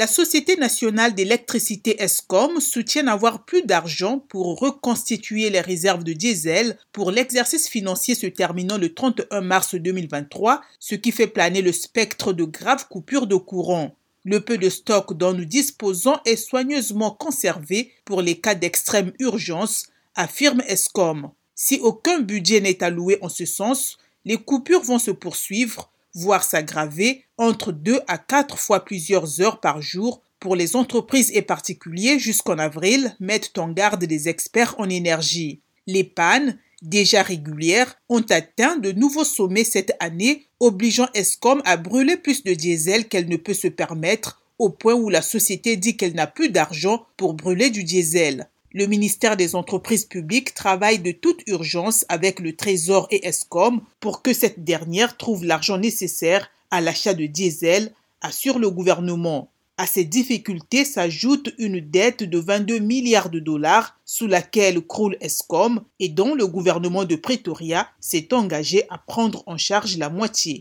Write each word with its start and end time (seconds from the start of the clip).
La 0.00 0.06
Société 0.06 0.56
nationale 0.56 1.14
d'électricité 1.14 2.02
ESCOM 2.02 2.58
soutient 2.58 3.06
avoir 3.06 3.44
plus 3.44 3.60
d'argent 3.60 4.18
pour 4.18 4.58
reconstituer 4.58 5.50
les 5.50 5.60
réserves 5.60 6.04
de 6.04 6.14
diesel 6.14 6.78
pour 6.90 7.10
l'exercice 7.10 7.68
financier 7.68 8.14
se 8.14 8.26
terminant 8.26 8.78
le 8.78 8.94
31 8.94 9.42
mars 9.42 9.74
2023, 9.74 10.62
ce 10.78 10.94
qui 10.94 11.12
fait 11.12 11.26
planer 11.26 11.60
le 11.60 11.72
spectre 11.72 12.32
de 12.32 12.44
graves 12.44 12.88
coupures 12.88 13.26
de 13.26 13.34
courant. 13.36 13.94
Le 14.24 14.40
peu 14.40 14.56
de 14.56 14.70
stock 14.70 15.12
dont 15.18 15.34
nous 15.34 15.44
disposons 15.44 16.16
est 16.24 16.36
soigneusement 16.36 17.10
conservé 17.10 17.92
pour 18.06 18.22
les 18.22 18.40
cas 18.40 18.54
d'extrême 18.54 19.12
urgence, 19.18 19.88
affirme 20.14 20.62
ESCOM. 20.66 21.30
Si 21.54 21.78
aucun 21.82 22.20
budget 22.20 22.62
n'est 22.62 22.82
alloué 22.82 23.18
en 23.20 23.28
ce 23.28 23.44
sens, 23.44 23.98
les 24.24 24.38
coupures 24.38 24.80
vont 24.80 24.98
se 24.98 25.10
poursuivre, 25.10 25.90
voire 26.14 26.44
s'aggraver, 26.44 27.24
entre 27.38 27.72
deux 27.72 28.00
à 28.08 28.18
quatre 28.18 28.58
fois 28.58 28.84
plusieurs 28.84 29.40
heures 29.40 29.60
par 29.60 29.80
jour 29.80 30.22
pour 30.40 30.56
les 30.56 30.74
entreprises 30.74 31.30
et 31.34 31.42
particuliers 31.42 32.18
jusqu'en 32.18 32.58
avril, 32.58 33.14
mettent 33.20 33.58
en 33.58 33.68
garde 33.68 34.02
les 34.04 34.28
experts 34.28 34.74
en 34.78 34.88
énergie. 34.88 35.60
Les 35.86 36.04
pannes, 36.04 36.58
déjà 36.82 37.22
régulières, 37.22 37.96
ont 38.08 38.24
atteint 38.30 38.76
de 38.76 38.92
nouveaux 38.92 39.24
sommets 39.24 39.64
cette 39.64 39.92
année, 40.00 40.46
obligeant 40.58 41.08
Escom 41.14 41.60
à 41.64 41.76
brûler 41.76 42.16
plus 42.16 42.42
de 42.42 42.54
diesel 42.54 43.06
qu'elle 43.06 43.28
ne 43.28 43.36
peut 43.36 43.54
se 43.54 43.68
permettre, 43.68 44.42
au 44.58 44.70
point 44.70 44.94
où 44.94 45.08
la 45.08 45.22
société 45.22 45.76
dit 45.76 45.96
qu'elle 45.96 46.14
n'a 46.14 46.26
plus 46.26 46.50
d'argent 46.50 47.06
pour 47.16 47.34
brûler 47.34 47.70
du 47.70 47.84
diesel. 47.84 48.48
Le 48.72 48.86
ministère 48.86 49.36
des 49.36 49.56
Entreprises 49.56 50.04
publiques 50.04 50.54
travaille 50.54 51.00
de 51.00 51.10
toute 51.10 51.42
urgence 51.48 52.04
avec 52.08 52.38
le 52.38 52.54
Trésor 52.54 53.08
et 53.10 53.26
ESCOM 53.26 53.80
pour 53.98 54.22
que 54.22 54.32
cette 54.32 54.62
dernière 54.62 55.16
trouve 55.16 55.44
l'argent 55.44 55.76
nécessaire 55.76 56.48
à 56.70 56.80
l'achat 56.80 57.12
de 57.12 57.26
diesel, 57.26 57.92
assure 58.20 58.60
le 58.60 58.70
gouvernement. 58.70 59.50
À 59.76 59.86
ces 59.86 60.04
difficultés 60.04 60.84
s'ajoute 60.84 61.52
une 61.58 61.80
dette 61.80 62.22
de 62.22 62.38
22 62.38 62.78
milliards 62.78 63.30
de 63.30 63.40
dollars 63.40 63.98
sous 64.04 64.28
laquelle 64.28 64.80
croule 64.82 65.16
ESCOM 65.20 65.82
et 65.98 66.08
dont 66.08 66.36
le 66.36 66.46
gouvernement 66.46 67.04
de 67.04 67.16
Pretoria 67.16 67.88
s'est 67.98 68.32
engagé 68.32 68.84
à 68.88 68.98
prendre 68.98 69.42
en 69.46 69.56
charge 69.56 69.96
la 69.96 70.10
moitié. 70.10 70.58